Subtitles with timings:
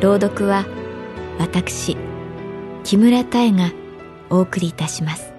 [0.00, 0.64] 朗読は
[1.38, 1.94] 私
[2.84, 3.70] 木村多江が
[4.30, 5.34] お送りいたします。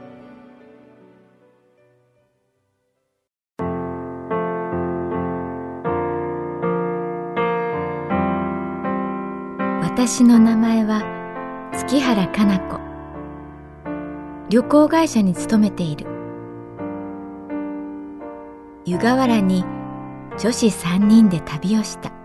[9.82, 11.02] 私の名前は
[11.74, 12.80] 月原かな子。
[14.50, 16.06] 旅行会社に勤めている。
[18.86, 19.66] 湯河原に
[20.38, 22.21] 女子三人で旅をした。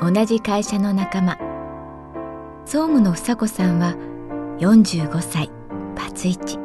[0.00, 1.38] 同じ会社の仲間。
[2.64, 3.94] 総務の房子さんは
[4.58, 5.50] 45歳
[5.96, 6.58] バツイチ。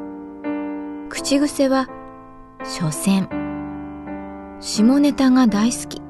[1.10, 1.88] 口癖は
[2.64, 3.28] 所詮。
[4.60, 6.02] 下ネタが大好き。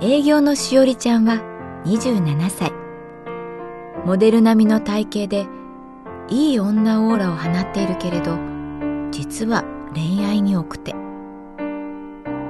[0.00, 1.42] 営業のしおりちゃんは
[1.84, 2.72] 27歳。
[4.04, 5.46] モデル並みの体型で
[6.30, 8.36] いい女オーラを放っているけれど
[9.10, 10.94] 実は恋愛に奥手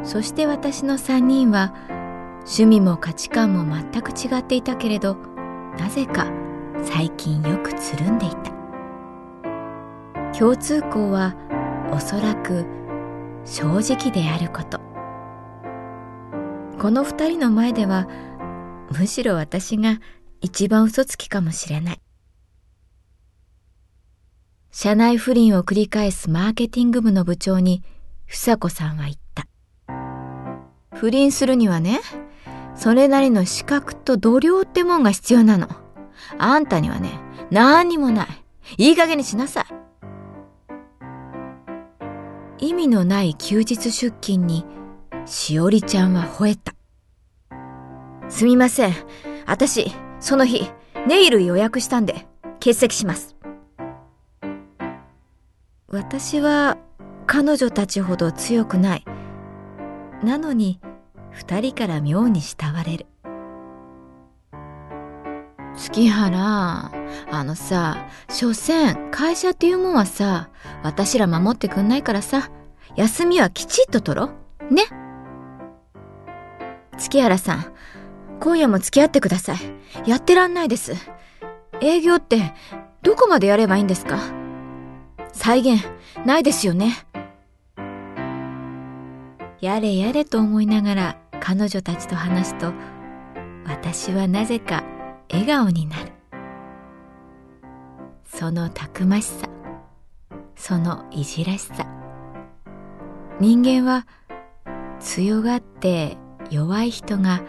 [0.02, 1.74] そして私の3人は
[2.48, 5.16] 趣味も価値観も全く違っていたけれど
[5.78, 6.26] なぜか
[6.82, 8.58] 最近よくつるんでいた。
[10.32, 11.34] 共通項は
[11.92, 12.64] おそらく
[13.44, 14.80] 正直であること。
[16.80, 18.08] この二人の前では
[18.98, 20.00] むしろ私が
[20.40, 22.00] 一番嘘つきかもしれない。
[24.70, 27.84] 社内不倫を繰り返すマーケティング部の部長に
[28.26, 29.46] 房子さんは言った。
[30.94, 32.00] 不倫するにはね
[32.78, 35.68] それなりの資格と度量ってもんが必要なの
[36.38, 38.28] あんたにはね何にもない
[38.78, 39.66] いい加減にしなさ
[42.58, 44.64] い意味のない休日出勤に
[45.28, 46.74] しおりちゃんは吠えた。
[48.28, 48.94] すみません。
[49.46, 50.70] 私、その日、
[51.06, 53.36] ネイル予約したんで、欠席します。
[55.86, 56.78] 私は、
[57.26, 59.04] 彼女たちほど強くない。
[60.22, 60.80] なのに、
[61.32, 63.06] 二人から妙に慕われる。
[65.76, 66.90] 月原、
[67.30, 70.50] あのさ、所詮、会社っていうもんはさ、
[70.82, 72.50] 私ら守ってくんないからさ、
[72.96, 74.30] 休みはきちっと取ろ
[74.70, 74.74] う。
[74.74, 74.84] ね。
[76.96, 77.72] 月原さん、
[78.40, 79.58] 今夜も付き合ってください。
[80.04, 80.94] やってらんないです。
[81.80, 82.52] 営業って
[83.02, 84.18] どこまでやればいいんですか？
[85.32, 85.84] 再現
[86.26, 87.06] ないですよね。
[89.60, 92.72] やれやれと思いながら彼女たちと話すと
[93.66, 94.84] 私はなぜか
[95.30, 96.12] 笑顔になる。
[98.24, 99.48] そのたくましさ、
[100.54, 101.86] そのいじらしさ。
[103.40, 104.06] 人間は
[105.00, 106.16] 強がって
[106.50, 107.42] 弱い人が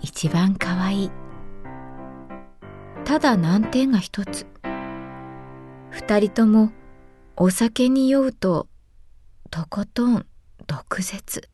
[0.00, 1.10] 一番可愛い
[3.04, 4.46] ただ難点が一つ
[5.90, 6.72] 二人とも
[7.36, 8.68] お酒に酔うと
[9.50, 10.26] とことん
[10.68, 11.48] 毒舌。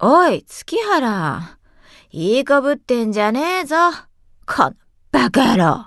[0.00, 1.58] おい月原。
[2.10, 3.76] いいこぶってんじゃねえぞ。
[4.44, 4.74] この
[5.12, 5.86] バカ野郎。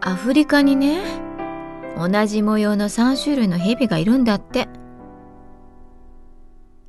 [0.00, 1.02] アフリカにね、
[1.98, 4.66] 同じ模様の3種類の蛇がいるんだって。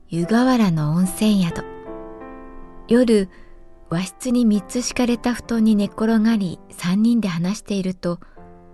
[0.10, 1.66] 湯河原の温泉宿。
[2.88, 3.30] 夜、
[3.90, 8.22] 和室に3つ敷かれた布団に寝転がり3人で話していると、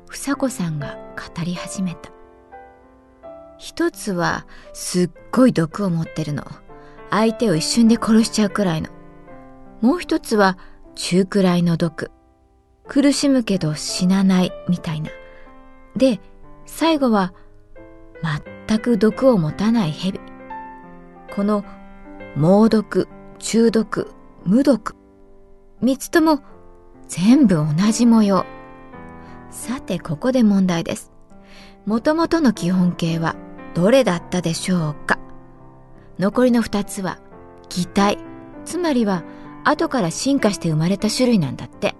[0.05, 2.11] 房子さんが語り始めた。
[3.57, 6.45] 一つはすっごい毒を持ってるの。
[7.09, 8.89] 相手を一瞬で殺しちゃうくらいの。
[9.81, 10.59] もう一つは
[10.93, 12.11] 中くらいの毒。
[12.87, 15.09] 苦しむけど死なないみたいな。
[15.95, 16.19] で、
[16.67, 17.33] 最後は
[18.67, 20.19] 全く毒を持たない蛇。
[21.35, 21.65] この
[22.35, 23.07] 猛毒
[23.39, 24.11] 中毒、
[24.45, 24.95] 無毒。
[25.81, 26.41] 三つとも
[27.07, 28.45] 全部同じ模様。
[29.49, 31.11] さて、ここで問題です。
[31.87, 33.35] もともとの基本形は
[33.73, 35.17] どれだったでしょうか？
[36.19, 37.17] 残りの二つは
[37.67, 38.19] 擬態、
[38.63, 39.23] つまりは
[39.63, 41.95] 後から進化して生まれた種類なんだって。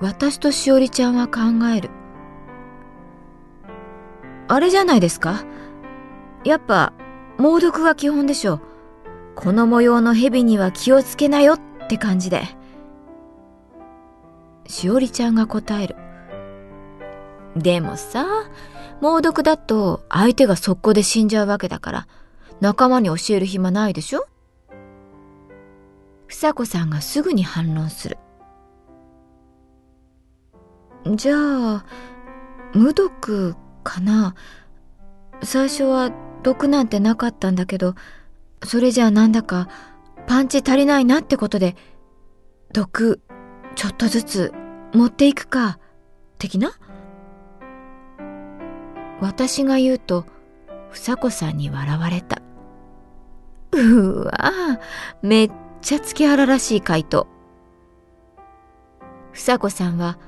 [0.00, 1.90] 私としおりちゃんは考える。
[4.48, 5.44] あれじゃないですか？
[6.46, 6.92] やっぱ
[7.38, 8.60] 猛毒が基本でしょ。
[9.34, 12.44] この模様の蛇には気をつけなよって感じで。
[14.66, 15.96] しおりちゃんが答える。
[17.56, 18.26] でもさ、
[19.00, 22.06] 猛毒だと相手が速攻で死んじゃうわけだから、
[22.60, 24.26] 仲間に教える暇ないでしょ
[26.28, 28.18] 房子さんがすぐに反論する。
[31.14, 31.84] じゃあ、
[32.72, 34.34] 無毒かな？
[35.42, 36.10] 最初は
[36.42, 37.94] 毒なんてなかったんだけど、
[38.64, 39.68] それじゃあなんだか
[40.26, 41.76] パンチ足りないなってことで、
[42.72, 43.20] 毒
[43.74, 44.52] ちょっとずつ
[44.92, 45.78] 持っていくか、
[46.38, 46.70] 的な？
[49.20, 50.26] 私が言うと、
[50.90, 52.42] 房子さんに笑われた。
[53.72, 54.32] うわ
[55.22, 55.50] めっ
[55.82, 57.26] ちゃ月原らしい回答。
[59.32, 60.18] 房子さんは、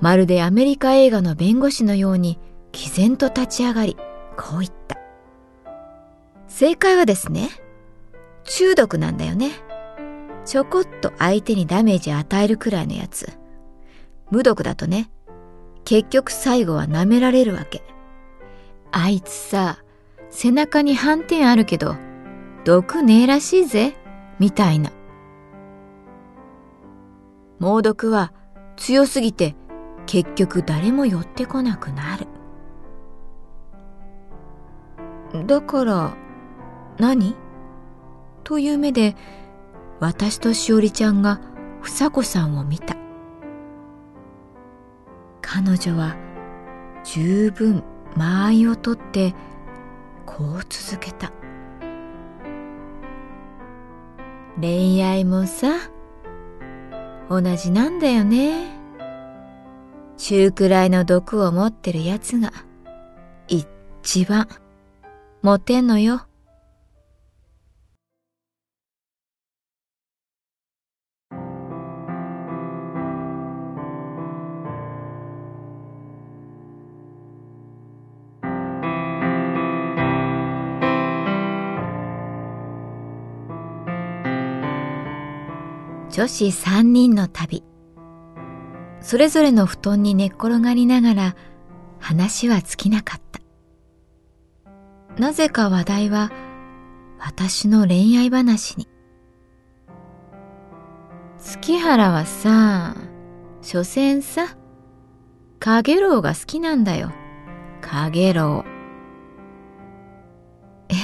[0.00, 2.38] まるでアメリカ映画の弁護士のように、
[2.72, 3.96] 毅然と立ち上がり、
[4.36, 4.97] こう言った。
[6.58, 7.50] 正解はですね、
[8.42, 9.52] 中毒なんだよね。
[10.44, 13.30] ちょこっと相手にダメージ与えるくらいのやつ。
[14.32, 15.08] 無毒だとね、
[15.84, 17.84] 結局最後は舐められるわけ。
[18.90, 19.78] あいつさ、
[20.30, 21.94] 背中に斑点あるけど、
[22.64, 23.94] 毒ねえらしいぜ、
[24.40, 24.90] みたいな。
[27.60, 28.32] 猛毒は
[28.76, 29.54] 強すぎて
[30.06, 32.26] 結局誰も寄ってこなくなる。
[35.46, 36.16] だから
[36.98, 37.36] 何？
[38.44, 39.16] という目で
[40.00, 41.40] 私としおりちゃんが
[41.82, 42.96] 房子さんを見た。
[45.40, 46.16] 彼女は
[47.04, 47.82] 十分
[48.16, 49.34] 間合いをとって
[50.26, 51.32] こう続けた。
[54.60, 55.68] 恋愛もさ、
[57.30, 58.76] 同じなんだよね。
[60.16, 62.52] 中くらいの毒を持ってるやつが
[63.46, 64.48] 一番
[65.42, 66.27] モテんのよ。
[86.18, 87.62] 女子三人の旅。
[89.00, 91.36] それぞれの布団に寝っ転がりながら
[92.00, 93.40] 話は尽きなかった。
[95.16, 96.32] なぜか話題は
[97.20, 98.88] 私の恋愛話に。
[101.38, 102.96] 月原はさ、
[103.62, 104.56] 所詮さ、
[105.60, 107.12] かげろうが好きなんだよ。
[107.80, 108.68] かげろう。
[110.88, 110.96] え？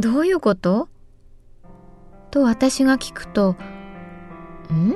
[0.00, 0.88] どういうこと？
[2.30, 3.56] と私が聞くと、
[4.72, 4.94] ん？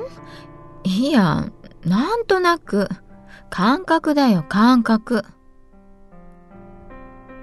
[0.83, 1.49] いや、
[1.85, 2.89] なんとなく、
[3.49, 5.23] 感覚だよ、感覚。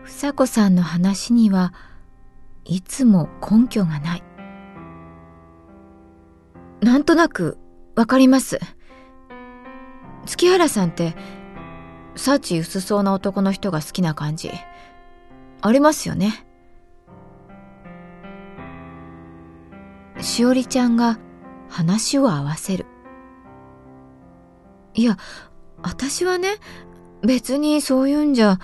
[0.04, 1.72] 房子さんの話には
[2.64, 4.22] いつも根拠がない。
[6.80, 7.58] なんとなく
[7.94, 8.58] わかります。
[10.26, 11.14] 月原さんって、
[12.16, 14.50] 幸薄そうな男の人が好きな感じ、
[15.62, 16.46] ありますよね。
[20.20, 21.18] しおりちゃんが
[21.70, 22.86] 話を合わせる。
[24.94, 25.16] いや、
[25.82, 26.56] 私はね、
[27.22, 28.58] 別にそういうんじゃ、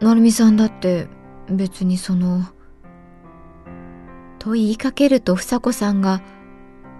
[0.00, 1.06] なるみさんだって
[1.48, 2.42] 別にその、
[4.38, 6.22] と言いかけると房子さんが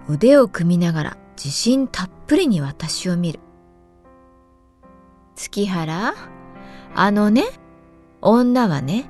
[0.07, 3.39] 腕を組みながら自信たっぷりに私を見る。
[5.35, 6.13] 月原
[6.95, 7.45] あのね、
[8.21, 9.09] 女はね、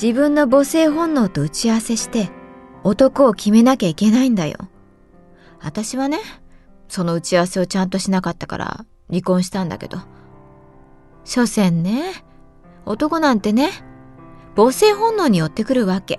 [0.00, 2.30] 自分の母性本能と打ち合わせして
[2.84, 4.69] 男を決めなきゃいけないんだよ。
[5.62, 6.18] 私はね、
[6.88, 9.98] その打ち合わせをちゃんとしなかったから離婚したんだけど。
[11.24, 12.24] 所詮ね、
[12.86, 13.70] 男なんてね、
[14.56, 16.18] 母性本能に寄ってくるわけ。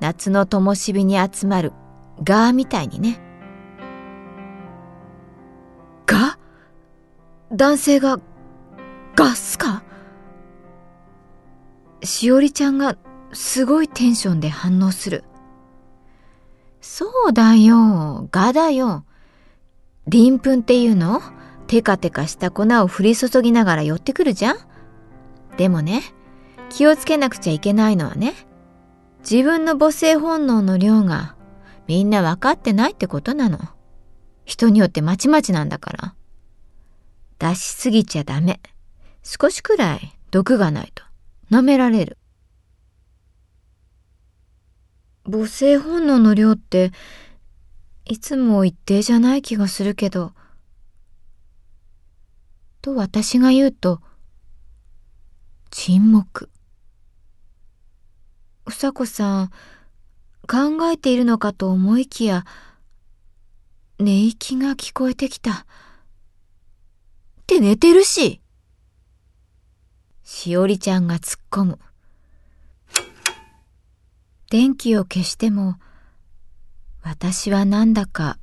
[0.00, 1.72] 夏の灯火に集まる
[2.24, 3.20] ガーみたいにね。
[6.06, 6.38] ガ
[7.52, 8.18] 男性が
[9.14, 9.82] ガスか？
[12.02, 12.96] しおりちゃんが
[13.32, 15.24] すごいテンションで反応する。
[16.82, 19.04] そうだよ、ガだよ。
[20.06, 21.22] 鱗粉っていうの？
[21.68, 24.56] テカテカした粉を降り注ぎながら寄ってくるじゃん
[25.56, 26.02] でもね、
[26.68, 28.34] 気をつけなくちゃいけないのはね、
[29.20, 31.36] 自分の母性本能の量が
[31.86, 33.58] みんな分かってないってことなの。
[34.44, 36.14] 人によってまちまちなんだから。
[37.38, 38.60] 出しすぎちゃダメ。
[39.22, 41.04] 少しくらい毒がないと
[41.50, 42.18] 舐められる。
[45.24, 46.92] 母性本能の量って
[48.04, 50.32] いつも一定じゃない気がするけど。
[52.80, 54.00] と私が言うと
[55.70, 56.50] 沈黙。
[58.66, 59.50] うさこさん
[60.48, 62.44] 考えているのかと思いきや
[63.98, 65.52] 寝息が聞こえてきた。
[65.52, 65.64] っ
[67.46, 68.40] て寝てるし。
[70.24, 71.78] しおりちゃんが突っ込む。
[74.52, 75.76] 電気を消しても
[77.02, 78.36] 私はなんだか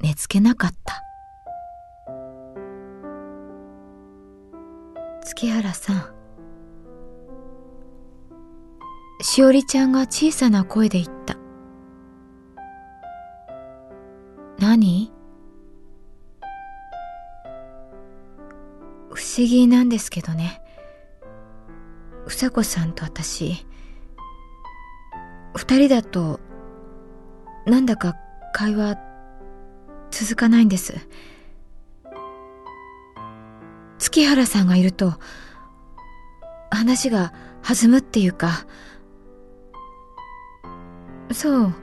[0.00, 1.02] 寝つけなかった。
[5.22, 6.14] 月原さん。
[9.20, 11.36] しおりちゃんが小さな声で言った。
[14.58, 15.12] 何？
[19.10, 20.62] 不思議なんですけどね。
[22.24, 23.66] うさこさんと私、
[25.54, 26.40] 二人だと、
[27.66, 28.16] なんだか
[28.52, 28.98] 会話
[30.10, 30.94] 続かないんです。
[33.98, 35.14] 月原さんがいると、
[36.70, 37.32] 話が
[37.62, 38.66] 弾むっていうか、
[41.32, 41.74] そう。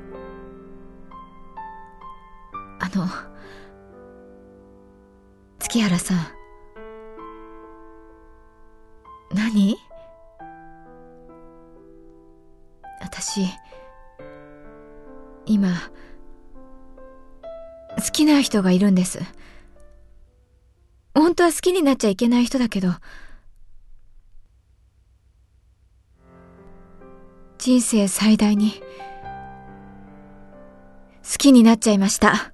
[2.79, 3.07] あの、
[5.59, 6.17] 月原さん。
[9.33, 9.77] 何？
[13.29, 13.47] し、
[15.45, 15.69] 今、
[17.97, 19.19] 好きな人がいるんです。
[21.13, 22.89] 本当は好きになっちゃいけない人だけど、
[27.59, 28.81] 人生最大に、
[31.23, 32.53] 好きになっちゃいました。